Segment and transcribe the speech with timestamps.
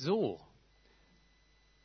[0.00, 0.40] So,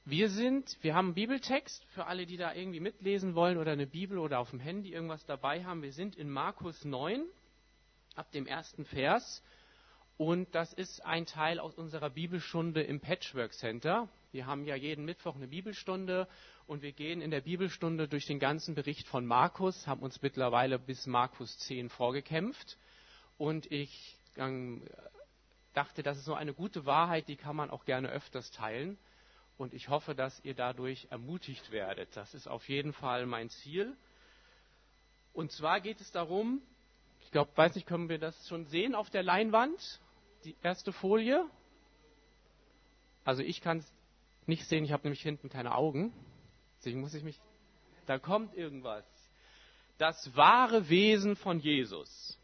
[0.05, 3.87] wir sind, wir haben einen Bibeltext für alle, die da irgendwie mitlesen wollen oder eine
[3.87, 5.81] Bibel oder auf dem Handy irgendwas dabei haben.
[5.81, 7.25] Wir sind in Markus 9
[8.13, 9.41] ab dem ersten Vers
[10.17, 14.07] und das ist ein Teil aus unserer Bibelstunde im Patchwork Center.
[14.31, 16.27] Wir haben ja jeden Mittwoch eine Bibelstunde
[16.67, 20.77] und wir gehen in der Bibelstunde durch den ganzen Bericht von Markus, haben uns mittlerweile
[20.77, 22.77] bis Markus 10 vorgekämpft
[23.39, 24.19] und ich
[25.73, 28.97] dachte, das ist so eine gute Wahrheit, die kann man auch gerne öfters teilen.
[29.57, 32.15] Und ich hoffe, dass ihr dadurch ermutigt werdet.
[32.15, 33.95] Das ist auf jeden Fall mein Ziel.
[35.33, 36.61] Und zwar geht es darum,
[37.21, 39.99] ich glaube, weiß nicht, können wir das schon sehen auf der Leinwand?
[40.43, 41.45] Die erste Folie.
[43.25, 43.93] Also ich kann es
[44.45, 46.13] nicht sehen, ich habe nämlich hinten keine Augen.
[46.79, 47.39] Deswegen muss ich mich.
[48.05, 49.05] Da kommt irgendwas.
[49.97, 52.37] Das wahre Wesen von Jesus.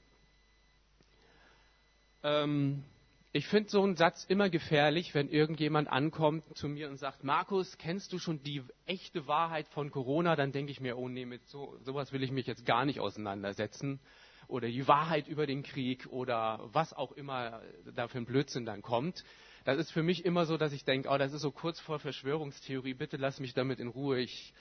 [2.24, 2.84] Ähm,
[3.32, 7.78] ich finde so einen Satz immer gefährlich, wenn irgendjemand ankommt zu mir und sagt, Markus,
[7.78, 10.36] kennst du schon die echte Wahrheit von Corona?
[10.36, 13.00] Dann denke ich mir, oh nee, mit so, sowas will ich mich jetzt gar nicht
[13.00, 14.00] auseinandersetzen.
[14.48, 17.62] Oder die Wahrheit über den Krieg oder was auch immer
[17.94, 19.24] da für ein Blödsinn dann kommt.
[19.64, 22.00] Das ist für mich immer so, dass ich denke, oh, das ist so kurz vor
[22.00, 24.20] Verschwörungstheorie, bitte lass mich damit in Ruhe.
[24.20, 24.56] Ich,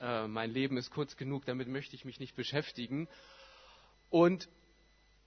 [0.00, 3.08] äh, mein Leben ist kurz genug, damit möchte ich mich nicht beschäftigen.
[4.10, 4.48] Und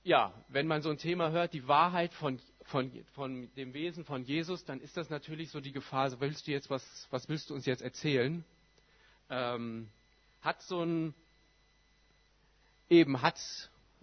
[0.03, 4.23] ja, wenn man so ein Thema hört, die Wahrheit von, von, von dem Wesen von
[4.23, 7.49] Jesus, dann ist das natürlich so die Gefahr, so willst du jetzt was, was willst
[7.49, 8.43] du uns jetzt erzählen?
[9.29, 9.89] Ähm,
[10.41, 11.13] hat so ein,
[12.89, 13.39] eben hat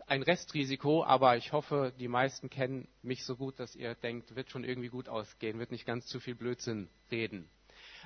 [0.06, 4.50] ein Restrisiko, aber ich hoffe, die meisten kennen mich so gut, dass ihr denkt, wird
[4.50, 7.48] schon irgendwie gut ausgehen, wird nicht ganz zu viel Blödsinn reden.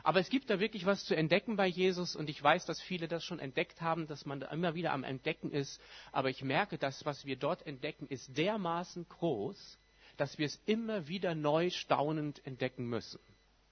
[0.02, 3.08] Aber es gibt da wirklich was zu entdecken bei Jesus und ich weiß, dass viele
[3.08, 5.80] das schon entdeckt haben, dass man immer wieder am Entdecken ist.
[6.12, 9.78] Aber ich merke, dass was wir dort entdecken, ist dermaßen groß,
[10.16, 13.20] dass wir es immer wieder neu staunend entdecken müssen.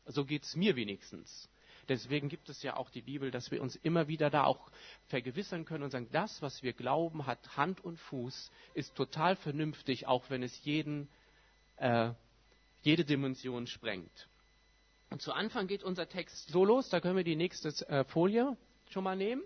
[0.07, 1.49] So geht es mir wenigstens.
[1.89, 4.71] Deswegen gibt es ja auch die Bibel, dass wir uns immer wieder da auch
[5.09, 10.07] vergewissern können und sagen, das, was wir glauben, hat Hand und Fuß, ist total vernünftig,
[10.07, 11.09] auch wenn es jeden,
[11.77, 12.11] äh,
[12.83, 14.29] jede Dimension sprengt.
[15.11, 18.57] Und zu Anfang geht unser Text so los, da können wir die nächste äh, Folie
[18.89, 19.43] schon mal nehmen.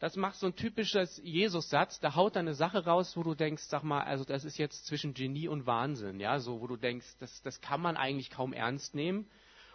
[0.00, 3.64] Das macht so ein typisches Jesus-Satz, da haut er eine Sache raus, wo du denkst,
[3.64, 7.18] sag mal, also das ist jetzt zwischen Genie und Wahnsinn, ja, so, wo du denkst,
[7.18, 9.28] das, das kann man eigentlich kaum ernst nehmen.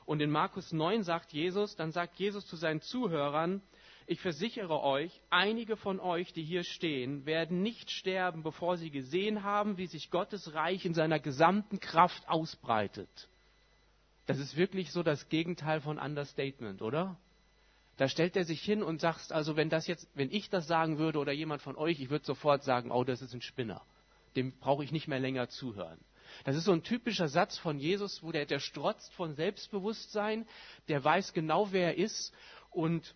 [0.05, 3.61] Und in Markus 9 sagt Jesus, dann sagt Jesus zu seinen Zuhörern,
[4.07, 9.43] ich versichere euch, einige von euch, die hier stehen, werden nicht sterben, bevor sie gesehen
[9.43, 13.29] haben, wie sich Gottes Reich in seiner gesamten Kraft ausbreitet.
[14.25, 17.15] Das ist wirklich so das Gegenteil von Understatement, oder?
[17.97, 20.97] Da stellt er sich hin und sagt, also wenn das jetzt, wenn ich das sagen
[20.97, 23.81] würde oder jemand von euch, ich würde sofort sagen, oh, das ist ein Spinner.
[24.35, 25.99] Dem brauche ich nicht mehr länger zuhören.
[26.43, 30.45] Das ist so ein typischer Satz von Jesus, wo der, der strotzt von Selbstbewusstsein,
[30.89, 32.33] der weiß genau, wer er ist
[32.71, 33.15] und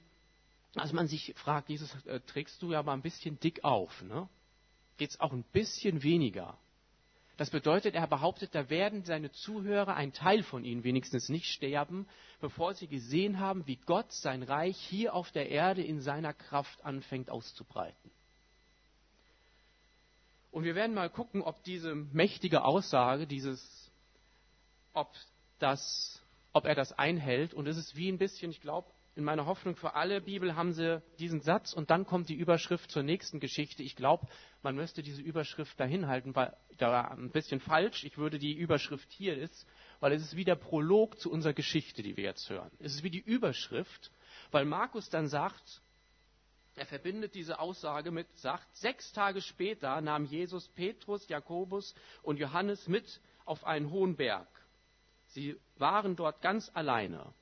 [0.75, 4.29] als man sich fragt, Jesus, äh, trägst du ja mal ein bisschen dick auf, ne?
[4.97, 6.57] Geht es auch ein bisschen weniger?
[7.39, 12.05] Das bedeutet, er behauptet, da werden seine Zuhörer, ein Teil von ihnen wenigstens nicht sterben,
[12.41, 16.83] bevor sie gesehen haben, wie Gott sein Reich hier auf der Erde in seiner Kraft
[16.83, 18.11] anfängt auszubreiten.
[20.51, 23.89] Und wir werden mal gucken, ob diese mächtige Aussage, dieses,
[24.93, 25.09] ob
[25.59, 26.21] das,
[26.51, 27.53] ob er das einhält.
[27.53, 30.71] Und es ist wie ein bisschen, ich glaube, in meiner Hoffnung für alle Bibel haben
[30.71, 33.83] sie diesen Satz und dann kommt die Überschrift zur nächsten Geschichte.
[33.83, 34.25] Ich glaube,
[34.63, 38.05] man müsste diese Überschrift dahin halten, weil da ein bisschen falsch.
[38.05, 39.67] Ich würde die Überschrift hier ist,
[39.99, 42.71] weil es ist wie der Prolog zu unserer Geschichte, die wir jetzt hören.
[42.79, 44.09] Es ist wie die Überschrift,
[44.51, 45.81] weil Markus dann sagt,
[46.75, 51.93] er verbindet diese Aussage mit, sagt, sechs Tage später nahm Jesus Petrus, Jakobus
[52.23, 54.47] und Johannes mit auf einen hohen Berg.
[55.27, 57.33] Sie waren dort ganz alleine.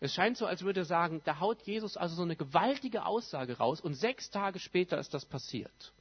[0.00, 3.58] Es scheint so, als würde er sagen, da haut Jesus also so eine gewaltige Aussage
[3.58, 5.92] raus und sechs Tage später ist das passiert.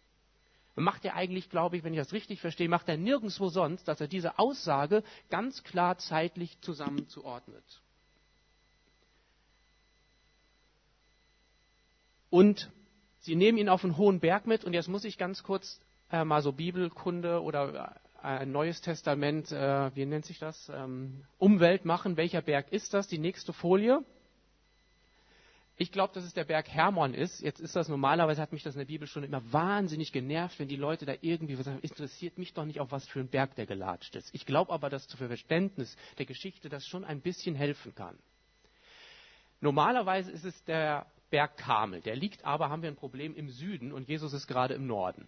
[0.75, 3.99] Macht er eigentlich, glaube ich, wenn ich das richtig verstehe, macht er nirgendwo sonst, dass
[3.99, 7.81] er diese Aussage ganz klar zeitlich zusammenzuordnet.
[12.29, 12.69] Und
[13.21, 15.79] sie nehmen ihn auf einen hohen Berg mit und jetzt muss ich ganz kurz
[16.11, 20.69] äh, mal so Bibelkunde oder äh, Neues Testament, äh, wie nennt sich das?
[20.69, 22.17] Ähm, Umwelt machen.
[22.17, 23.07] Welcher Berg ist das?
[23.07, 24.03] Die nächste Folie.
[25.79, 27.39] Ich glaube, dass es der Berg Hermon ist.
[27.41, 30.67] Jetzt ist das normalerweise, hat mich das in der Bibel schon immer wahnsinnig genervt, wenn
[30.67, 33.67] die Leute da irgendwie sagen, interessiert mich doch nicht, auf was für ein Berg der
[33.67, 34.33] gelatscht ist.
[34.33, 38.17] Ich glaube aber, dass zu Verständnis der Geschichte das schon ein bisschen helfen kann.
[39.61, 42.01] Normalerweise ist es der Berg Karmel.
[42.01, 45.27] Der liegt aber, haben wir ein Problem, im Süden und Jesus ist gerade im Norden.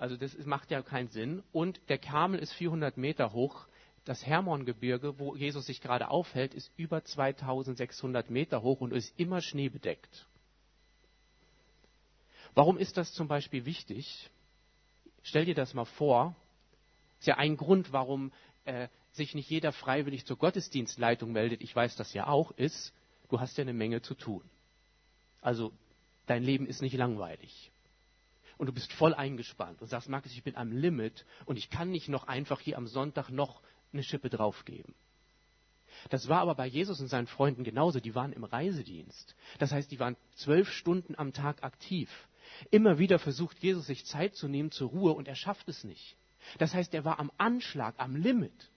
[0.00, 1.42] Also das macht ja keinen Sinn.
[1.52, 3.66] Und der Karmel ist 400 Meter hoch.
[4.06, 9.42] Das Hermongebirge, wo Jesus sich gerade aufhält, ist über 2600 Meter hoch und ist immer
[9.42, 10.26] schneebedeckt.
[12.54, 14.30] Warum ist das zum Beispiel wichtig?
[15.22, 16.34] Stell dir das mal vor.
[17.18, 18.32] Ist ja ein Grund, warum
[18.64, 21.60] äh, sich nicht jeder freiwillig zur Gottesdienstleitung meldet.
[21.60, 22.94] Ich weiß das ja auch, ist,
[23.28, 24.42] du hast ja eine Menge zu tun.
[25.42, 25.72] Also
[26.24, 27.70] dein Leben ist nicht langweilig.
[28.60, 31.88] Und du bist voll eingespannt und sagst, Markus, ich bin am Limit und ich kann
[31.88, 34.94] nicht noch einfach hier am Sonntag noch eine Schippe draufgeben.
[36.10, 38.00] Das war aber bei Jesus und seinen Freunden genauso.
[38.00, 39.34] Die waren im Reisedienst.
[39.60, 42.10] Das heißt, die waren zwölf Stunden am Tag aktiv.
[42.70, 46.14] Immer wieder versucht Jesus sich Zeit zu nehmen zur Ruhe und er schafft es nicht.
[46.58, 48.70] Das heißt, er war am Anschlag, am Limit.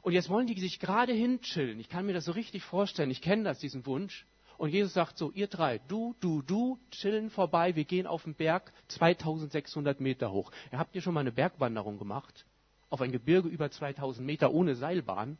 [0.00, 1.80] Und jetzt wollen die sich gerade hinchillen.
[1.80, 3.10] Ich kann mir das so richtig vorstellen.
[3.10, 4.26] Ich kenne das, diesen Wunsch.
[4.56, 8.34] Und Jesus sagt so, ihr drei, du, du, du, chillen vorbei, wir gehen auf den
[8.34, 10.50] Berg 2600 Meter hoch.
[10.72, 12.46] Ja, habt ihr schon mal eine Bergwanderung gemacht?
[12.90, 15.38] Auf ein Gebirge über 2000 Meter ohne Seilbahn?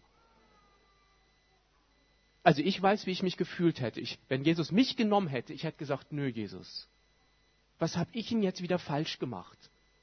[2.43, 4.01] Also ich weiß, wie ich mich gefühlt hätte.
[4.01, 6.89] Ich, wenn Jesus mich genommen hätte, ich hätte gesagt, nö, Jesus.
[7.79, 9.59] Was habe ich denn jetzt wieder falsch gemacht?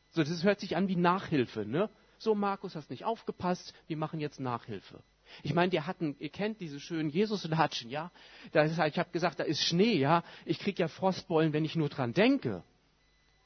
[0.10, 1.90] So, das hört sich an wie Nachhilfe, ne?
[2.18, 5.04] So, Markus, hast nicht aufgepasst, wir machen jetzt Nachhilfe.
[5.44, 8.12] Ich meine, die hatten, ihr kennt diese schönen Jesus-Latschen, ja?
[8.52, 10.24] Da ist halt, ich habe gesagt, da ist Schnee, ja?
[10.46, 12.64] Ich krieg ja Frostbeulen, wenn ich nur dran denke.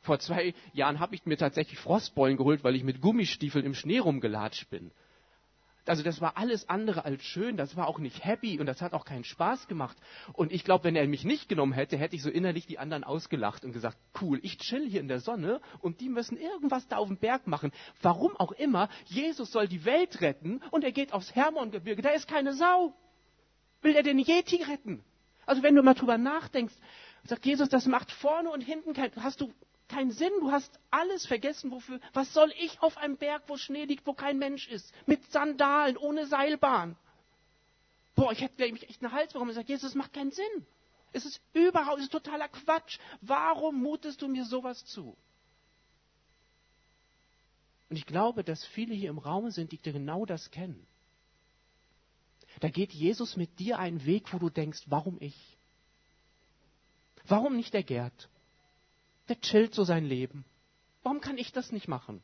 [0.02, 3.98] Vor zwei Jahren habe ich mir tatsächlich Frostbeulen geholt, weil ich mit Gummistiefeln im Schnee
[4.00, 4.92] rumgelatscht bin.
[5.88, 8.94] Also das war alles andere als schön, das war auch nicht happy und das hat
[8.94, 9.96] auch keinen Spaß gemacht.
[10.34, 13.04] Und ich glaube, wenn er mich nicht genommen hätte, hätte ich so innerlich die anderen
[13.04, 16.98] ausgelacht und gesagt, cool, ich chill hier in der Sonne und die müssen irgendwas da
[16.98, 17.72] auf dem Berg machen.
[18.02, 22.28] Warum auch immer, Jesus soll die Welt retten und er geht aufs Hermongebirge, da ist
[22.28, 22.94] keine Sau.
[23.82, 25.04] Will er den Yeti retten?
[25.46, 26.74] Also wenn du mal drüber nachdenkst,
[27.26, 29.54] sagt Jesus, das macht vorne und hinten kein, hast du
[29.88, 30.32] keinen Sinn.
[30.40, 31.72] Du hast alles vergessen.
[31.72, 32.00] Wofür?
[32.14, 34.94] Was soll ich auf einem Berg, wo Schnee liegt, wo kein Mensch ist?
[35.06, 36.96] Mit Sandalen, ohne Seilbahn.
[38.16, 40.66] Boah, ich hätte mich echt einen Hals warum ich sage, Jesus, das macht keinen Sinn.
[41.12, 43.00] Es ist überhaupt, es ist totaler Quatsch.
[43.22, 45.16] Warum mutest du mir sowas zu?
[47.90, 50.86] Und ich glaube, dass viele hier im Raum sind, die genau das kennen.
[52.60, 55.58] Da geht Jesus mit dir einen Weg, wo du denkst, warum ich?
[57.26, 58.30] Warum nicht der Gerd?
[59.30, 60.46] Der chillt so sein Leben.
[61.04, 62.22] Warum kann ich das nicht machen?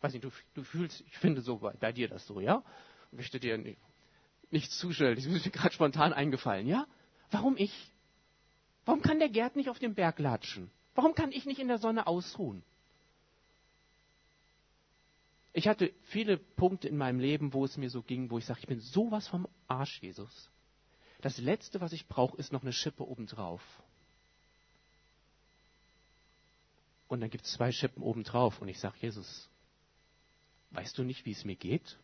[0.00, 2.62] Weiß nicht, du, du fühlst, ich finde so bei, bei dir das so, ja?
[3.10, 3.78] Ich möchte dir nicht,
[4.50, 5.16] nichts zustellen.
[5.16, 6.86] Das ist mir gerade spontan eingefallen, ja?
[7.30, 7.72] Warum ich?
[8.84, 10.70] Warum kann der Gerd nicht auf dem Berg latschen?
[10.94, 12.62] Warum kann ich nicht in der Sonne ausruhen?
[15.52, 18.60] Ich hatte viele Punkte in meinem Leben, wo es mir so ging, wo ich sage,
[18.60, 20.50] ich bin sowas vom Arsch, Jesus.
[21.20, 23.60] Das Letzte, was ich brauche, ist noch eine Schippe obendrauf.
[27.10, 28.62] Und dann gibt es zwei Schippen obendrauf.
[28.62, 29.50] Und ich sage, Jesus,
[30.70, 31.98] weißt du nicht, wie es mir geht?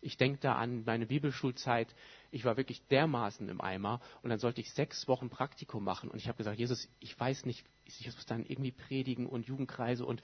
[0.00, 1.94] Ich denke da an meine Bibelschulzeit.
[2.30, 6.10] Ich war wirklich dermaßen im Eimer und dann sollte ich sechs Wochen Praktikum machen.
[6.10, 10.06] Und ich habe gesagt, Jesus, ich weiß nicht, ich muss dann irgendwie predigen und Jugendkreise
[10.06, 10.22] und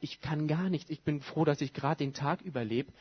[0.00, 0.88] ich kann gar nichts.
[0.88, 2.94] Ich bin froh, dass ich gerade den Tag überlebe.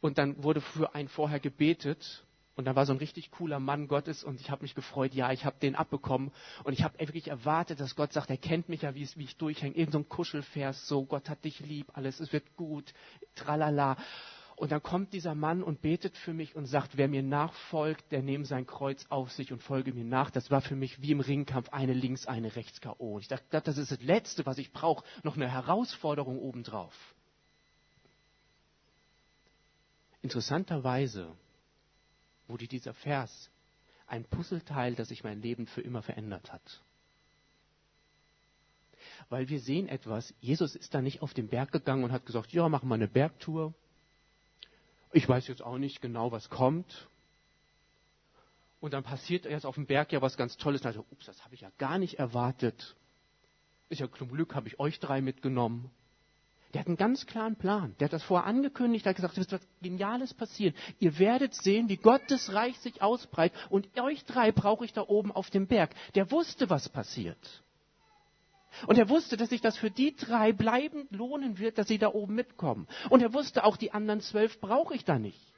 [0.00, 3.88] Und dann wurde für einen vorher gebetet und da war so ein richtig cooler Mann
[3.88, 6.32] Gottes und ich habe mich gefreut, ja, ich habe den abbekommen.
[6.64, 9.36] Und ich habe wirklich erwartet, dass Gott sagt, er kennt mich ja, wie, wie ich
[9.36, 9.74] durchhänge.
[9.74, 12.92] Irgend so ein Kuschelvers, so, Gott hat dich lieb, alles, es wird gut,
[13.36, 13.96] tralala.
[14.56, 18.22] Und dann kommt dieser Mann und betet für mich und sagt, wer mir nachfolgt, der
[18.22, 20.30] nehme sein Kreuz auf sich und folge mir nach.
[20.30, 23.18] Das war für mich wie im Ringkampf eine links, eine rechts K.O.
[23.18, 25.04] Ich dachte, das ist das Letzte, was ich brauche.
[25.22, 26.94] Noch eine Herausforderung obendrauf.
[30.20, 31.34] Interessanterweise
[32.52, 33.50] wurde dieser Vers
[34.06, 36.82] ein Puzzleteil, das sich mein Leben für immer verändert hat.
[39.30, 42.52] Weil wir sehen etwas, Jesus ist da nicht auf den Berg gegangen und hat gesagt,
[42.52, 43.72] ja, machen wir eine Bergtour.
[45.12, 47.08] Ich weiß jetzt auch nicht genau, was kommt.
[48.80, 50.84] Und dann passiert erst auf dem Berg ja was ganz Tolles.
[50.84, 52.94] Also, ups, das habe ich ja gar nicht erwartet.
[53.88, 55.90] Ist ja zum Glück, habe ich euch drei mitgenommen.
[56.72, 57.94] Der hat einen ganz klaren Plan.
[58.00, 60.74] Der hat das vorher angekündigt, hat gesagt, es wird was Geniales passieren.
[61.00, 65.32] Ihr werdet sehen, wie Gottes Reich sich ausbreitet und euch drei brauche ich da oben
[65.32, 65.90] auf dem Berg.
[66.14, 67.62] Der wusste, was passiert.
[68.86, 72.08] Und er wusste, dass sich das für die drei bleibend lohnen wird, dass sie da
[72.08, 72.88] oben mitkommen.
[73.10, 75.52] Und er wusste auch, die anderen zwölf brauche ich da nicht.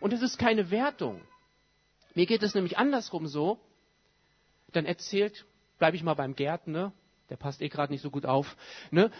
[0.00, 1.22] Und es ist keine Wertung.
[2.14, 3.58] Mir geht es nämlich andersrum so.
[4.72, 5.46] Dann erzählt,
[5.78, 6.92] bleibe ich mal beim Gärtner, ne?
[7.30, 8.56] der passt eh gerade nicht so gut auf,
[8.90, 9.10] ne?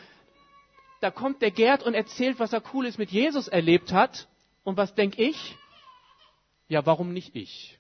[1.05, 4.27] Da kommt der Gerd und erzählt, was er Cooles mit Jesus erlebt hat.
[4.65, 5.55] Und was denke ich?
[6.69, 7.79] Ja, warum nicht ich?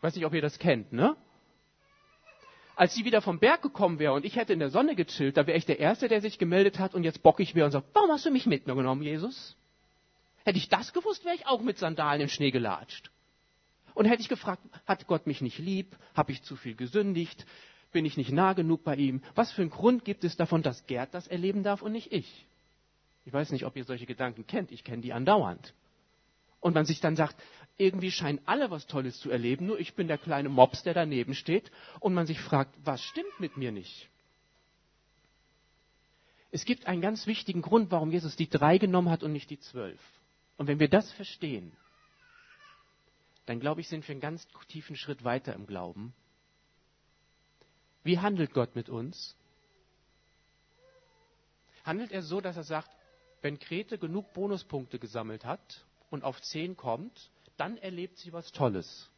[0.00, 1.16] Weiß nicht, ob ihr das kennt, ne?
[2.74, 5.46] als sie wieder vom Berg gekommen wäre und ich hätte in der Sonne gechillt, da
[5.46, 8.10] wäre ich der Erste, der sich gemeldet hat und jetzt bockig wäre und sagt, warum
[8.10, 9.56] hast du mich mitgenommen, Jesus?
[10.44, 13.10] Hätte ich das gewusst, wäre ich auch mit Sandalen im Schnee gelatscht.
[13.94, 15.94] Und hätte ich gefragt, hat Gott mich nicht lieb?
[16.16, 17.46] Habe ich zu viel gesündigt?
[17.92, 19.22] Bin ich nicht nah genug bei ihm?
[19.34, 22.46] Was für einen Grund gibt es davon, dass Gerd das erleben darf und nicht ich?
[23.24, 24.72] Ich weiß nicht, ob ihr solche Gedanken kennt.
[24.72, 25.74] Ich kenne die andauernd.
[26.60, 27.36] Und man sich dann sagt,
[27.76, 31.34] irgendwie scheinen alle was Tolles zu erleben, nur ich bin der kleine Mops, der daneben
[31.34, 31.70] steht
[32.00, 34.08] und man sich fragt, was stimmt mit mir nicht?
[36.50, 39.58] Es gibt einen ganz wichtigen Grund, warum Jesus die drei genommen hat und nicht die
[39.58, 40.00] zwölf.
[40.56, 41.72] Und wenn wir das verstehen,
[43.46, 46.14] dann glaube ich, sind wir einen ganz tiefen Schritt weiter im Glauben.
[48.02, 49.36] Wie handelt Gott mit uns?
[51.84, 52.90] Handelt er so, dass er sagt,
[53.40, 59.10] wenn Krete genug Bonuspunkte gesammelt hat und auf zehn kommt, dann erlebt sie was Tolles.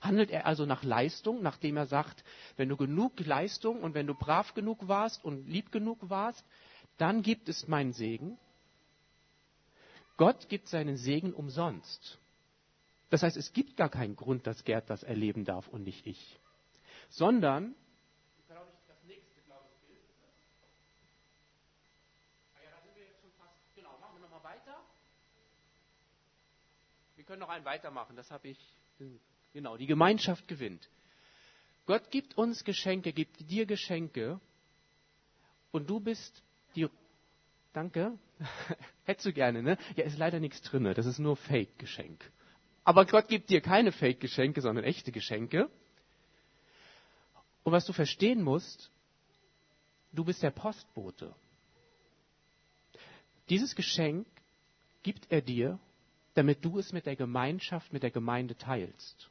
[0.00, 2.24] Handelt er also nach Leistung, nachdem er sagt,
[2.56, 6.42] wenn du genug Leistung und wenn du brav genug warst und lieb genug warst,
[6.96, 8.38] dann gibt es meinen Segen?
[10.16, 12.18] Gott gibt seinen Segen umsonst.
[13.10, 16.38] Das heißt, es gibt gar keinen Grund, dass Gerd das erleben darf und nicht ich.
[17.08, 17.74] Sondern,
[18.46, 20.00] glaube ich, das nächste, glaube ich, Bild.
[22.54, 23.56] Ah ja, da sind wir jetzt schon fast.
[23.74, 24.76] Genau, machen wir nochmal weiter.
[27.16, 28.58] Wir können noch einen weitermachen, das habe ich.
[29.52, 30.90] Genau, die Gemeinschaft gewinnt.
[31.86, 34.40] Gott gibt uns Geschenke, gibt dir Geschenke
[35.70, 36.42] und du bist
[36.74, 36.88] die.
[37.72, 38.18] Danke.
[39.04, 39.78] Hättest du gerne, ne?
[39.94, 42.32] Ja, ist leider nichts drin, das ist nur Fake-Geschenk.
[42.82, 45.70] Aber Gott gibt dir keine Fake-Geschenke, sondern echte Geschenke.
[47.62, 48.90] Und was du verstehen musst,
[50.10, 51.32] du bist der Postbote.
[53.48, 54.26] Dieses Geschenk
[55.04, 55.78] gibt er dir,
[56.40, 59.28] damit du es mit der Gemeinschaft, mit der Gemeinde teilst.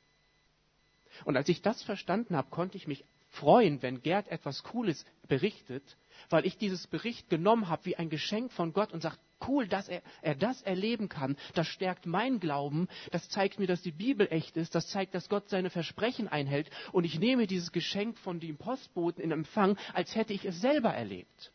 [1.25, 5.98] Und als ich das verstanden habe, konnte ich mich freuen, wenn Gerd etwas Cooles berichtet,
[6.30, 9.89] weil ich dieses Bericht genommen habe wie ein Geschenk von Gott und sage, cool, dass
[9.89, 11.36] er, er das erleben kann.
[11.56, 12.88] Das stärkt mein Glauben.
[13.10, 14.75] Das zeigt mir, dass die Bibel echt ist.
[14.75, 16.70] Das zeigt, dass Gott seine Versprechen einhält.
[16.92, 20.94] Und ich nehme dieses Geschenk von dem Postboten in Empfang, als hätte ich es selber
[20.94, 21.51] erlebt.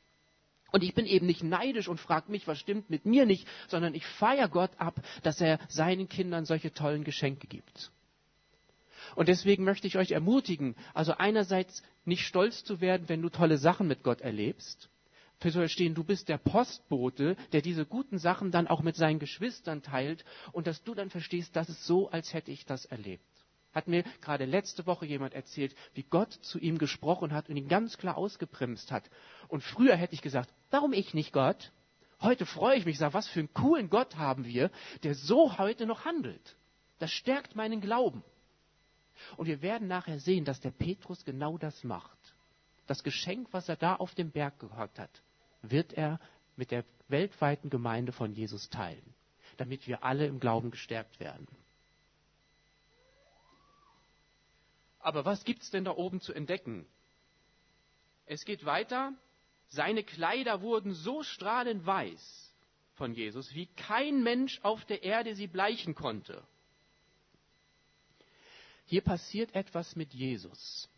[0.74, 3.94] Und ich bin eben nicht neidisch und frage mich, was stimmt mit mir nicht, sondern
[3.94, 7.92] ich feiere Gott ab, dass er seinen Kindern solche tollen Geschenke gibt.
[9.14, 13.56] Und deswegen möchte ich euch ermutigen, also einerseits nicht stolz zu werden, wenn du tolle
[13.56, 14.88] Sachen mit Gott erlebst,
[15.38, 19.20] für zu verstehen, du bist der Postbote, der diese guten Sachen dann auch mit seinen
[19.20, 23.22] Geschwistern teilt und dass du dann verstehst, das ist so, als hätte ich das erlebt.
[23.74, 27.68] Hat mir gerade letzte Woche jemand erzählt, wie Gott zu ihm gesprochen hat und ihn
[27.68, 29.10] ganz klar ausgebremst hat.
[29.48, 31.72] Und früher hätte ich gesagt, warum ich nicht Gott?
[32.20, 34.70] Heute freue ich mich, sage, was für einen coolen Gott haben wir,
[35.02, 36.56] der so heute noch handelt.
[36.98, 38.22] Das stärkt meinen Glauben.
[39.36, 42.18] Und wir werden nachher sehen, dass der Petrus genau das macht.
[42.86, 45.22] Das Geschenk, was er da auf dem Berg gehört hat,
[45.62, 46.20] wird er
[46.56, 49.14] mit der weltweiten Gemeinde von Jesus teilen,
[49.56, 51.46] damit wir alle im Glauben gestärkt werden.
[55.04, 56.86] Aber was gibt es denn da oben zu entdecken?
[58.24, 59.12] Es geht weiter.
[59.68, 62.54] Seine Kleider wurden so strahlend weiß
[62.94, 66.42] von Jesus, wie kein Mensch auf der Erde sie bleichen konnte.
[68.86, 70.88] Hier passiert etwas mit Jesus.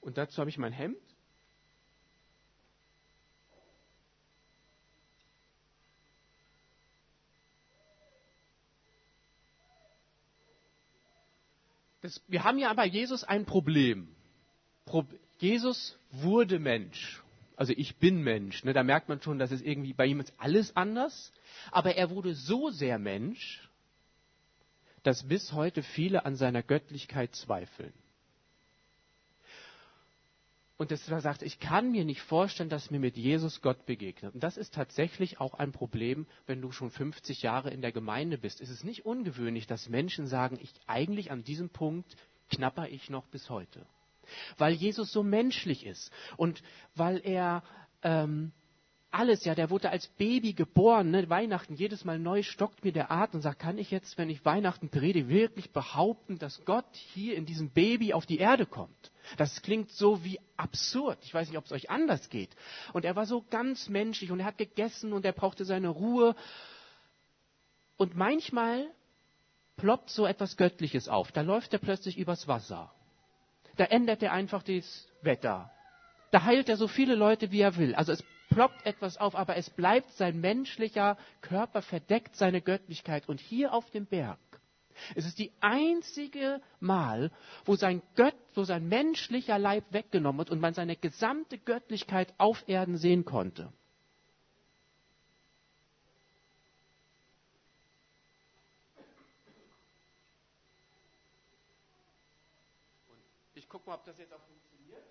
[0.00, 0.98] Und dazu habe ich mein Hemd.
[12.08, 14.08] Das, wir haben ja bei Jesus ein Problem.
[14.86, 15.04] Pro,
[15.40, 17.22] Jesus wurde Mensch.
[17.54, 18.64] Also ich bin Mensch.
[18.64, 18.72] Ne?
[18.72, 21.34] Da merkt man schon, dass es irgendwie bei ihm ist alles anders.
[21.70, 23.68] Aber er wurde so sehr Mensch,
[25.02, 27.92] dass bis heute viele an seiner Göttlichkeit zweifeln.
[30.78, 34.32] Und das sagt, ich kann mir nicht vorstellen, dass mir mit Jesus Gott begegnet.
[34.34, 38.38] Und das ist tatsächlich auch ein Problem, wenn du schon 50 Jahre in der Gemeinde
[38.38, 38.60] bist.
[38.60, 42.16] Es ist nicht ungewöhnlich, dass Menschen sagen, ich eigentlich an diesem Punkt
[42.48, 43.84] knapper ich noch bis heute.
[44.56, 46.62] Weil Jesus so menschlich ist und
[46.94, 47.64] weil er
[48.04, 48.52] ähm,
[49.10, 51.28] alles, ja, der wurde als Baby geboren, ne?
[51.28, 54.44] Weihnachten, jedes Mal neu stockt mir der Atem und sagt, kann ich jetzt, wenn ich
[54.44, 59.10] Weihnachten predige, wirklich behaupten, dass Gott hier in diesem Baby auf die Erde kommt?
[59.36, 61.18] Das klingt so wie absurd.
[61.22, 62.50] Ich weiß nicht, ob es euch anders geht.
[62.92, 66.34] Und er war so ganz menschlich und er hat gegessen und er brauchte seine Ruhe.
[67.96, 68.86] Und manchmal
[69.76, 71.32] ploppt so etwas Göttliches auf.
[71.32, 72.92] Da läuft er plötzlich übers Wasser.
[73.76, 75.70] Da ändert er einfach das Wetter.
[76.30, 77.94] Da heilt er so viele Leute, wie er will.
[77.94, 83.28] Also es ploppt etwas auf, aber es bleibt sein menschlicher Körper verdeckt seine Göttlichkeit.
[83.28, 84.38] Und hier auf dem Berg
[85.14, 87.30] Es ist die einzige Mal,
[87.64, 92.64] wo sein, Gött, wo sein menschlicher Leib weggenommen wird und man seine gesamte Göttlichkeit auf
[92.68, 93.72] Erden sehen konnte.
[103.68, 105.02] Ich gucke mal, ob das jetzt auch funktioniert.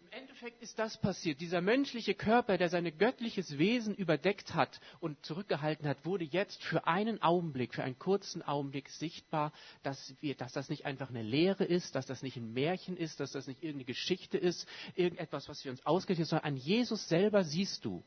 [0.00, 0.08] Im
[0.44, 1.40] Endeffekt ist das passiert.
[1.40, 6.86] Dieser menschliche Körper, der sein göttliches Wesen überdeckt hat und zurückgehalten hat, wurde jetzt für
[6.86, 11.64] einen Augenblick, für einen kurzen Augenblick sichtbar, dass, wir, dass das nicht einfach eine Lehre
[11.64, 15.64] ist, dass das nicht ein Märchen ist, dass das nicht irgendeine Geschichte ist, irgendetwas, was
[15.64, 18.04] wir uns ausgerichtet haben, sondern an Jesus selber siehst du,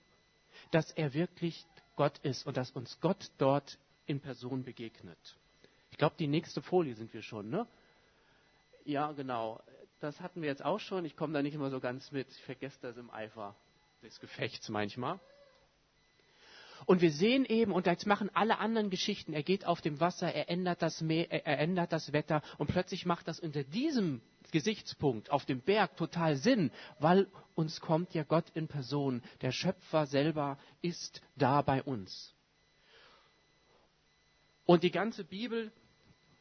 [0.70, 1.66] dass er wirklich
[1.96, 5.18] Gott ist und dass uns Gott dort in Person begegnet.
[5.90, 7.66] Ich glaube, die nächste Folie sind wir schon, ne?
[8.86, 9.60] Ja, genau.
[10.00, 11.06] Das hatten wir jetzt auch schon.
[11.06, 12.30] Ich komme da nicht immer so ganz mit.
[12.30, 13.56] Ich vergesse das im Eifer
[14.04, 15.20] des Gefechts manchmal.
[16.86, 20.32] Und wir sehen eben, und jetzt machen alle anderen Geschichten, er geht auf dem Wasser,
[20.32, 25.32] er ändert das Meer, er ändert das Wetter und plötzlich macht das unter diesem Gesichtspunkt
[25.32, 29.22] auf dem Berg total Sinn, weil uns kommt ja Gott in Person.
[29.42, 32.34] Der Schöpfer selber ist da bei uns.
[34.66, 35.72] Und die ganze Bibel,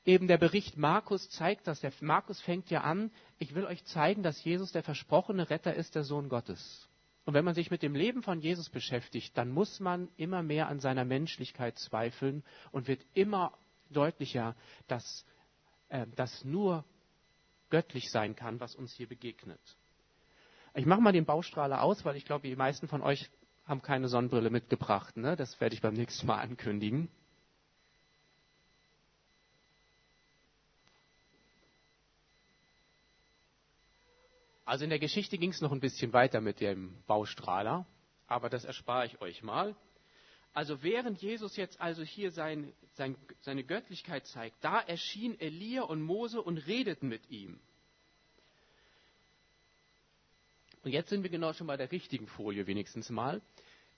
[0.07, 1.81] eben der Bericht Markus zeigt das.
[1.81, 5.95] Der Markus fängt ja an, ich will euch zeigen, dass Jesus der versprochene Retter ist,
[5.95, 6.89] der Sohn Gottes.
[7.25, 10.69] Und wenn man sich mit dem Leben von Jesus beschäftigt, dann muss man immer mehr
[10.69, 13.53] an seiner Menschlichkeit zweifeln und wird immer
[13.91, 14.55] deutlicher,
[14.87, 15.27] dass
[15.89, 16.85] äh, das nur
[17.69, 19.61] göttlich sein kann, was uns hier begegnet.
[20.75, 23.29] Ich mache mal den Baustrahler aus, weil ich glaube, die meisten von euch
[23.65, 25.17] haben keine Sonnenbrille mitgebracht.
[25.17, 25.35] Ne?
[25.35, 27.09] Das werde ich beim nächsten Mal ankündigen.
[34.77, 37.87] Also in der Geschichte ging es noch ein bisschen weiter mit dem Baustrahler,
[38.27, 39.75] aber das erspare ich euch mal.
[40.53, 46.03] Also während Jesus jetzt also hier sein, sein, seine Göttlichkeit zeigt, da erschien Elia und
[46.03, 47.59] Mose und redeten mit ihm.
[50.85, 53.41] Und jetzt sind wir genau schon bei der richtigen Folie wenigstens mal.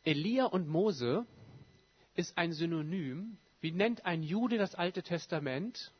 [0.05, 1.27] Elia und Mose
[2.15, 3.37] ist ein Synonym.
[3.61, 5.93] Wie nennt ein Jude das Alte Testament?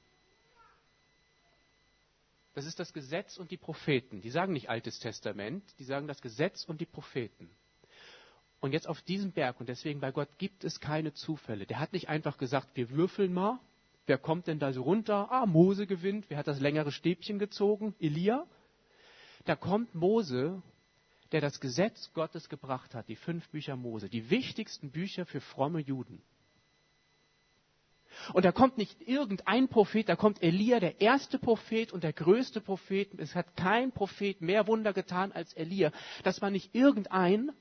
[2.59, 4.21] Das ist das Gesetz und die Propheten.
[4.21, 7.49] Die sagen nicht Altes Testament, die sagen das Gesetz und die Propheten.
[8.59, 11.67] Und jetzt auf diesem Berg, und deswegen bei Gott gibt es keine Zufälle.
[11.67, 13.61] Der hat nicht einfach gesagt, wir würfeln mal.
[14.07, 15.31] Wer kommt denn da so runter?
[15.31, 16.25] Ah, Mose gewinnt.
[16.31, 17.95] Wer hat das längere Stäbchen gezogen?
[18.01, 18.45] Elia.
[19.45, 20.61] Da kommt Mose,
[21.31, 25.79] der das Gesetz Gottes gebracht hat, die fünf Bücher Mose, die wichtigsten Bücher für fromme
[25.79, 26.21] Juden.
[28.33, 32.61] Und da kommt nicht irgendein Prophet, da kommt Elia, der erste Prophet und der größte
[32.61, 33.09] Prophet.
[33.19, 35.93] Es hat kein Prophet mehr Wunder getan als Elia.
[36.25, 37.53] Das war nicht irgendein,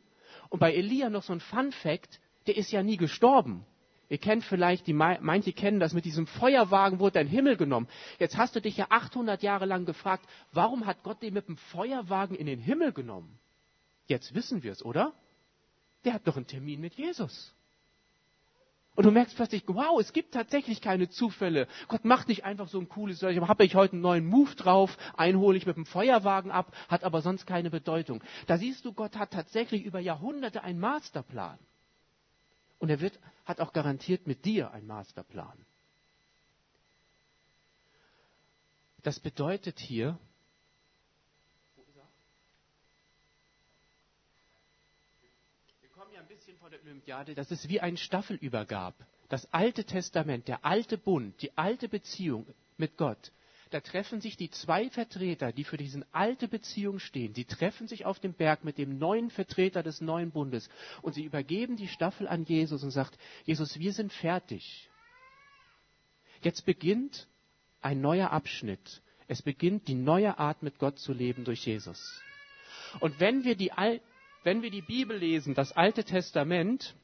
[0.49, 3.65] und bei Elia noch so ein Fun Fact, der ist ja nie gestorben.
[4.09, 7.89] Ihr kennt vielleicht, die, manche kennen das, mit diesem Feuerwagen wurde in den Himmel genommen.
[8.19, 11.57] Jetzt hast du dich ja 800 Jahre lang gefragt, warum hat Gott den mit dem
[11.57, 13.37] Feuerwagen in den Himmel genommen?
[14.05, 15.13] Jetzt wissen wir es, oder?
[16.05, 17.53] Der hat doch einen Termin mit Jesus.
[18.97, 21.67] Und du merkst plötzlich, wow, es gibt tatsächlich keine Zufälle.
[21.87, 24.97] Gott macht nicht einfach so ein cooles, ich habe ich heute einen neuen Move drauf,
[25.15, 28.23] einen hole ich mit dem Feuerwagen ab, hat aber sonst keine Bedeutung.
[28.47, 31.59] Da siehst du, Gott hat tatsächlich über Jahrhunderte einen Masterplan.
[32.79, 35.63] Und er wird, hat auch garantiert mit dir einen Masterplan.
[39.03, 40.17] Das bedeutet hier,
[46.47, 48.93] bisschen von der Olympiade, dass es wie ein Staffelübergab.
[49.29, 53.31] Das Alte Testament, der alte Bund, die alte Beziehung mit Gott,
[53.69, 58.03] da treffen sich die zwei Vertreter, die für diese alte Beziehung stehen, die treffen sich
[58.03, 60.67] auf dem Berg mit dem neuen Vertreter des neuen Bundes
[61.01, 64.89] und sie übergeben die Staffel an Jesus und sagt, Jesus, wir sind fertig.
[66.41, 67.29] Jetzt beginnt
[67.79, 69.01] ein neuer Abschnitt.
[69.29, 72.21] Es beginnt die neue Art, mit Gott zu leben durch Jesus.
[72.99, 73.71] Und wenn wir die,
[74.47, 76.95] wenn wir die Bibel lesen, das Alte Testament,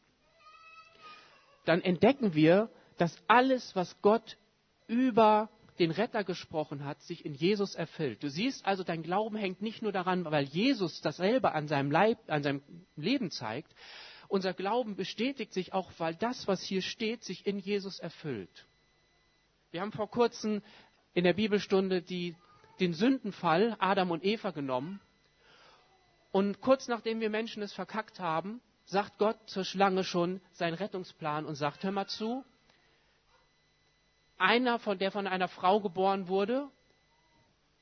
[1.66, 4.38] dann entdecken wir, dass alles, was Gott
[4.88, 8.24] über den Retter gesprochen hat, sich in Jesus erfüllt.
[8.24, 12.18] Du siehst also, dein Glauben hängt nicht nur daran, weil Jesus dasselbe an seinem, Leib,
[12.28, 12.62] an seinem
[12.96, 13.76] Leben zeigt.
[14.30, 18.66] Unser Glauben bestätigt sich auch, weil das, was hier steht, sich in Jesus erfüllt.
[19.72, 20.62] Wir haben vor kurzem
[21.14, 22.38] in der Bibelstunde die,
[22.80, 25.02] den Sündenfall Adam und Eva genommen
[26.34, 31.46] und kurz nachdem wir Menschen es verkackt haben, sagt Gott zur Schlange schon seinen Rettungsplan
[31.46, 32.44] und sagt, hör mal zu,
[34.40, 36.68] einer, von der von einer Frau geboren wurde,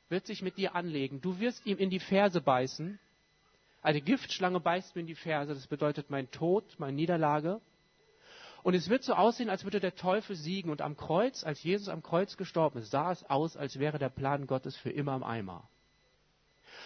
[0.09, 1.21] wird sich mit dir anlegen.
[1.21, 2.99] Du wirst ihm in die Ferse beißen
[3.81, 7.61] Eine Giftschlange beißt mir in die Ferse, das bedeutet mein Tod, meine Niederlage.
[8.63, 10.69] Und es wird so aussehen, als würde der Teufel siegen.
[10.69, 14.09] Und am Kreuz, als Jesus am Kreuz gestorben ist, sah es aus, als wäre der
[14.09, 15.69] Plan Gottes für immer im Eimer.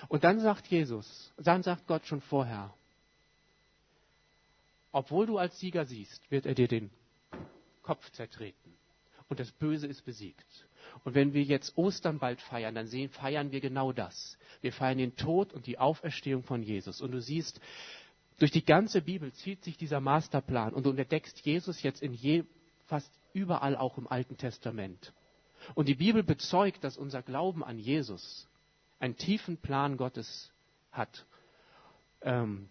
[0.08, 2.74] Und dann sagt Jesus, dann sagt Gott schon vorher,
[4.92, 6.90] obwohl du als Sieger siehst, wird er dir den
[7.84, 8.74] Kopf zertreten.
[9.28, 10.68] Und das Böse ist besiegt.
[11.04, 14.38] Und wenn wir jetzt Ostern bald feiern, dann sehen, feiern wir genau das.
[14.62, 17.02] Wir feiern den Tod und die Auferstehung von Jesus.
[17.02, 17.60] Und du siehst,
[18.38, 22.44] durch die ganze Bibel zieht sich dieser Masterplan und du entdeckst Jesus jetzt in je,
[22.86, 25.14] fast überall auch im Alten Testament.
[25.74, 28.48] Und die Bibel bezeugt, dass unser Glauben an Jesus
[29.00, 30.52] einen tiefen Plan Gottes
[30.92, 31.26] hat.
[32.22, 32.70] Ähm,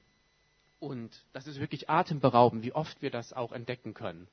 [0.80, 4.28] und das ist wirklich atemberaubend, wie oft wir das auch entdecken können.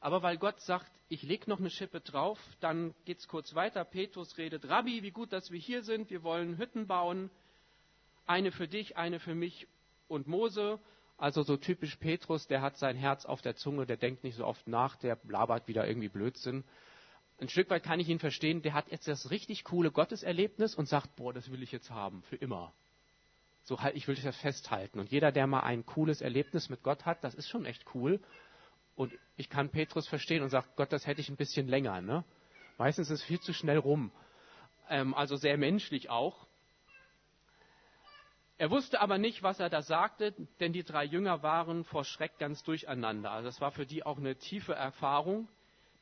[0.00, 3.84] Aber weil Gott sagt, ich lege noch eine Schippe drauf, dann geht es kurz weiter.
[3.84, 6.10] Petrus redet, Rabbi, wie gut, dass wir hier sind.
[6.10, 7.30] Wir wollen Hütten bauen.
[8.26, 9.68] Eine für dich, eine für mich
[10.08, 10.80] und Mose.
[11.18, 14.44] Also so typisch Petrus, der hat sein Herz auf der Zunge, der denkt nicht so
[14.44, 16.64] oft nach, der labert wieder irgendwie Blödsinn.
[17.42, 20.86] Ein Stück weit kann ich ihn verstehen, der hat jetzt das richtig coole Gotteserlebnis und
[20.86, 22.72] sagt, boah, das will ich jetzt haben, für immer.
[23.64, 25.00] So halt, ich will das festhalten.
[25.00, 28.20] Und jeder, der mal ein cooles Erlebnis mit Gott hat, das ist schon echt cool.
[28.94, 32.00] Und ich kann Petrus verstehen und sagt, Gott, das hätte ich ein bisschen länger.
[32.00, 32.22] Ne?
[32.78, 34.12] Meistens ist es viel zu schnell rum.
[34.88, 36.46] Ähm, also sehr menschlich auch.
[38.56, 42.38] Er wusste aber nicht, was er da sagte, denn die drei Jünger waren vor Schreck
[42.38, 43.32] ganz durcheinander.
[43.32, 45.48] Also das war für die auch eine tiefe Erfahrung.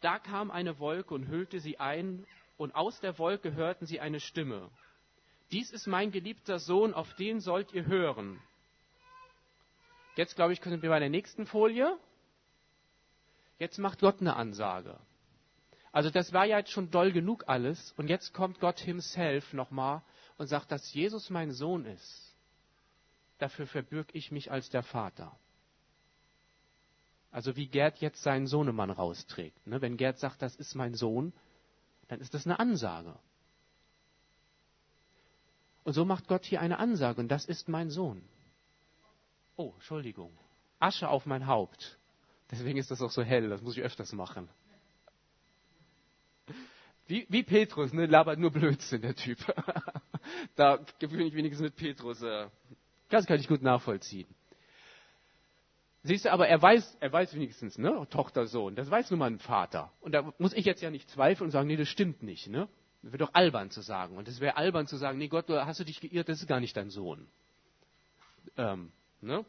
[0.00, 4.20] Da kam eine Wolke und hüllte sie ein, und aus der Wolke hörten sie eine
[4.20, 4.70] Stimme.
[5.50, 8.40] Dies ist mein geliebter Sohn, auf den sollt ihr hören.
[10.16, 11.98] Jetzt, glaube ich, können wir bei der nächsten Folie.
[13.58, 14.98] Jetzt macht Gott eine Ansage.
[15.92, 17.92] Also das war ja jetzt schon doll genug alles.
[17.96, 20.02] Und jetzt kommt Gott himself nochmal
[20.38, 22.36] und sagt, dass Jesus mein Sohn ist.
[23.38, 25.36] Dafür verbürg ich mich als der Vater.
[27.30, 29.66] Also wie Gerd jetzt seinen Sohnemann rausträgt.
[29.66, 29.80] Ne?
[29.80, 31.32] Wenn Gerd sagt, das ist mein Sohn,
[32.08, 33.16] dann ist das eine Ansage.
[35.84, 38.22] Und so macht Gott hier eine Ansage, und das ist mein Sohn.
[39.56, 40.36] Oh, Entschuldigung.
[40.78, 41.98] Asche auf mein Haupt.
[42.50, 44.48] Deswegen ist das auch so hell, das muss ich öfters machen.
[47.06, 49.38] Wie, wie Petrus, ne, labert nur Blödsinn, der Typ.
[50.56, 52.22] da gewöhne ich wenigstens mit Petrus.
[52.22, 52.48] Äh,
[53.08, 54.28] das kann ich gut nachvollziehen.
[56.02, 59.30] Siehst du, aber er weiß, er weiß wenigstens, ne, Tochter, Sohn, das weiß nun mal
[59.30, 59.92] ein Vater.
[60.00, 62.68] Und da muss ich jetzt ja nicht zweifeln und sagen, nee, das stimmt nicht, ne?
[63.02, 64.16] Das wäre doch albern zu sagen.
[64.16, 66.46] Und es wäre albern zu sagen, nee Gott, du hast du dich geirrt, das ist
[66.46, 67.26] gar nicht dein Sohn.
[68.56, 69.44] Ähm, ne?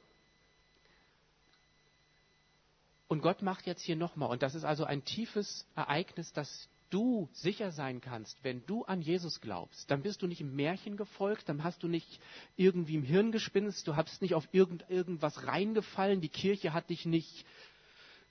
[3.08, 7.30] Und Gott macht jetzt hier nochmal, und das ist also ein tiefes Ereignis, dass du
[7.34, 11.50] sicher sein kannst, wenn du an Jesus glaubst, dann bist du nicht im Märchen gefolgt,
[11.50, 12.20] dann hast du nicht
[12.56, 17.06] irgendwie im Hirn gespinst, du hast nicht auf irgend, irgendwas reingefallen, die Kirche hat dich
[17.06, 17.46] nicht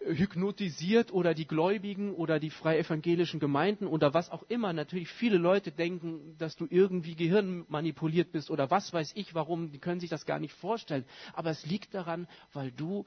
[0.03, 4.73] hypnotisiert oder die Gläubigen oder die freievangelischen Gemeinden oder was auch immer.
[4.73, 9.79] Natürlich viele Leute denken, dass du irgendwie gehirnmanipuliert bist oder was weiß ich warum, die
[9.79, 11.05] können sich das gar nicht vorstellen.
[11.35, 13.05] Aber es liegt daran, weil du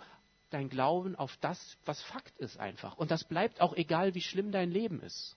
[0.52, 2.98] dein Glauben auf das, was Fakt ist einfach.
[2.98, 5.36] Und das bleibt auch egal, wie schlimm dein Leben ist.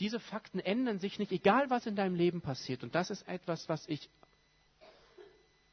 [0.00, 2.82] Diese Fakten ändern sich nicht, egal was in deinem Leben passiert.
[2.82, 4.08] Und das ist etwas, was ich,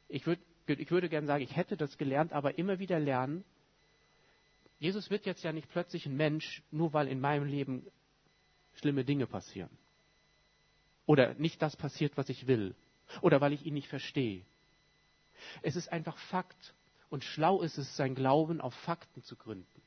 [0.08, 3.44] ich würde ich würde gerne sagen, ich hätte das gelernt, aber immer wieder lernen.
[4.78, 7.86] Jesus wird jetzt ja nicht plötzlich ein Mensch, nur weil in meinem Leben
[8.74, 9.70] schlimme Dinge passieren.
[11.06, 12.74] Oder nicht das passiert, was ich will.
[13.20, 14.44] Oder weil ich ihn nicht verstehe.
[15.62, 16.74] Es ist einfach Fakt.
[17.10, 19.82] Und schlau ist es, sein Glauben auf Fakten zu gründen.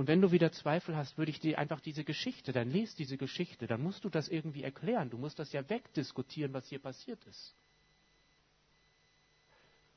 [0.00, 3.18] Und wenn du wieder Zweifel hast, würde ich dir einfach diese Geschichte, dann lest diese
[3.18, 5.10] Geschichte, dann musst du das irgendwie erklären.
[5.10, 7.54] Du musst das ja wegdiskutieren, was hier passiert ist.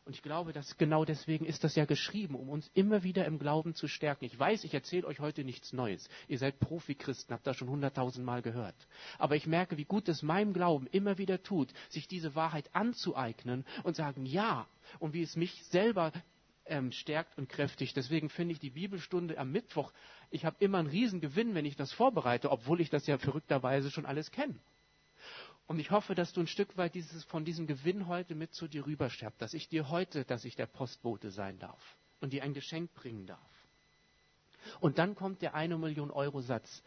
[0.03, 3.39] Und ich glaube, dass genau deswegen ist das ja geschrieben, um uns immer wieder im
[3.39, 4.25] Glauben zu stärken.
[4.25, 6.09] Ich weiß, ich erzähle euch heute nichts Neues.
[6.27, 8.75] Ihr seid Profi-Christen, habt das schon hunderttausend Mal gehört.
[9.19, 13.63] Aber ich merke, wie gut es meinem Glauben immer wieder tut, sich diese Wahrheit anzueignen
[13.83, 14.67] und sagen, ja,
[14.99, 16.11] und wie es mich selber
[16.65, 17.95] ähm, stärkt und kräftigt.
[17.95, 19.91] Deswegen finde ich die Bibelstunde am Mittwoch,
[20.29, 24.05] ich habe immer einen Riesengewinn, wenn ich das vorbereite, obwohl ich das ja verrückterweise schon
[24.05, 24.55] alles kenne.
[25.67, 28.67] Und ich hoffe, dass du ein Stück weit dieses, von diesem Gewinn heute mit zu
[28.67, 31.81] dir rüberschärft, dass ich dir heute, dass ich der Postbote sein darf
[32.19, 33.39] und dir ein Geschenk bringen darf.
[34.79, 36.83] Und dann kommt der eine Million Euro Satz,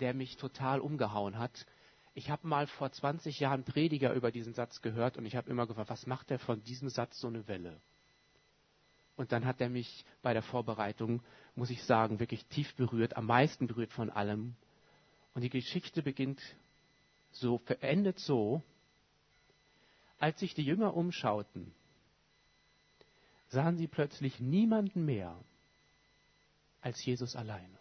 [0.00, 1.66] der mich total umgehauen hat.
[2.14, 5.66] Ich habe mal vor 20 Jahren Prediger über diesen Satz gehört und ich habe immer
[5.66, 7.80] gefragt, was macht der von diesem Satz so eine Welle?
[9.20, 11.22] Und dann hat er mich bei der Vorbereitung,
[11.54, 14.56] muss ich sagen, wirklich tief berührt, am meisten berührt von allem.
[15.34, 16.40] Und die Geschichte beginnt
[17.30, 18.62] so verendet so,
[20.18, 21.70] als sich die Jünger umschauten,
[23.50, 25.38] sahen sie plötzlich niemanden mehr
[26.80, 27.78] als Jesus alleine.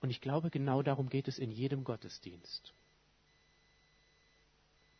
[0.00, 2.72] Und ich glaube, genau darum geht es in jedem Gottesdienst,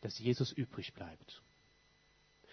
[0.01, 1.41] dass Jesus übrig bleibt.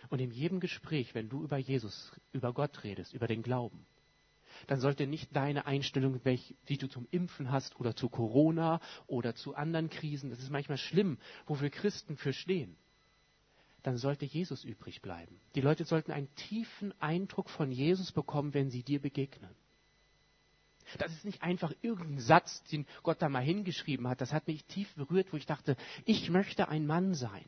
[0.09, 3.87] Und in jedem Gespräch, wenn du über Jesus, über Gott redest, über den Glauben,
[4.67, 6.21] dann sollte nicht deine Einstellung,
[6.69, 10.79] die du zum Impfen hast oder zu Corona oder zu anderen Krisen, das ist manchmal
[10.79, 12.77] schlimm, wo wir Christen für stehen,
[13.83, 15.41] dann sollte Jesus übrig bleiben.
[15.55, 19.55] Die Leute sollten einen tiefen Eindruck von Jesus bekommen, wenn sie dir begegnen.
[20.97, 24.23] Das ist nicht einfach irgendein Satz, den Gott da mal hingeschrieben hat.
[24.23, 27.45] Das hat mich tief berührt, wo ich dachte, ich möchte ein Mann sein,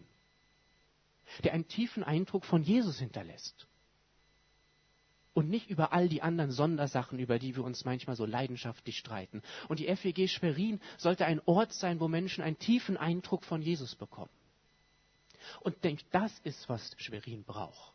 [1.44, 3.66] der einen tiefen Eindruck von Jesus hinterlässt.
[5.32, 9.42] Und nicht über all die anderen Sondersachen, über die wir uns manchmal so leidenschaftlich streiten.
[9.68, 13.94] Und die FEG Schwerin sollte ein Ort sein, wo Menschen einen tiefen Eindruck von Jesus
[13.94, 14.30] bekommen.
[15.60, 17.94] Und denkt, das ist, was Schwerin braucht.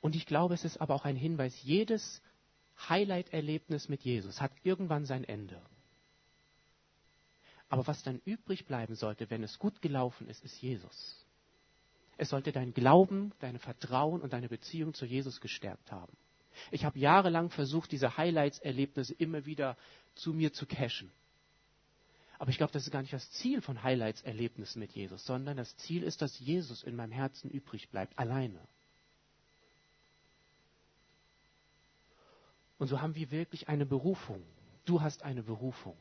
[0.00, 2.22] Und ich glaube, es ist aber auch ein Hinweis, jedes
[2.88, 5.60] Highlight-Erlebnis mit Jesus hat irgendwann sein Ende.
[7.72, 11.24] Aber was dann übrig bleiben sollte, wenn es gut gelaufen ist, ist Jesus.
[12.18, 16.14] Es sollte dein Glauben, dein Vertrauen und deine Beziehung zu Jesus gestärkt haben.
[16.70, 19.78] Ich habe jahrelang versucht, diese Highlights-Erlebnisse immer wieder
[20.14, 21.10] zu mir zu cashen.
[22.38, 25.74] Aber ich glaube, das ist gar nicht das Ziel von Highlights-Erlebnissen mit Jesus, sondern das
[25.78, 28.60] Ziel ist, dass Jesus in meinem Herzen übrig bleibt, alleine.
[32.78, 34.42] Und so haben wir wirklich eine Berufung.
[34.84, 35.96] Du hast eine Berufung.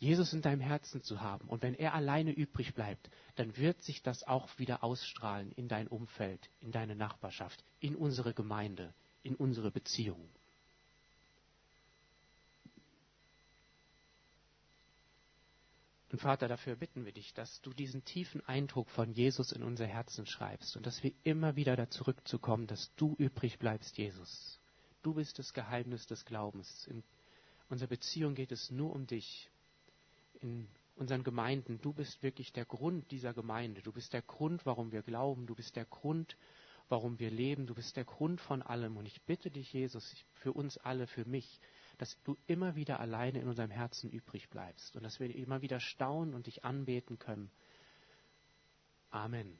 [0.00, 1.46] Jesus in deinem Herzen zu haben.
[1.46, 5.88] Und wenn er alleine übrig bleibt, dann wird sich das auch wieder ausstrahlen in dein
[5.88, 10.30] Umfeld, in deine Nachbarschaft, in unsere Gemeinde, in unsere Beziehungen.
[16.10, 19.86] Und Vater, dafür bitten wir dich, dass du diesen tiefen Eindruck von Jesus in unser
[19.86, 24.58] Herzen schreibst und dass wir immer wieder da zurückzukommen, dass du übrig bleibst, Jesus.
[25.02, 26.86] Du bist das Geheimnis des Glaubens.
[26.86, 27.04] In
[27.68, 29.49] unserer Beziehung geht es nur um dich.
[30.40, 33.82] In unseren Gemeinden, du bist wirklich der Grund dieser Gemeinde.
[33.82, 35.46] Du bist der Grund, warum wir glauben.
[35.46, 36.36] Du bist der Grund,
[36.88, 37.66] warum wir leben.
[37.66, 38.96] Du bist der Grund von allem.
[38.96, 41.60] Und ich bitte dich, Jesus, für uns alle, für mich,
[41.98, 45.80] dass du immer wieder alleine in unserem Herzen übrig bleibst und dass wir immer wieder
[45.80, 47.50] staunen und dich anbeten können.
[49.10, 49.58] Amen.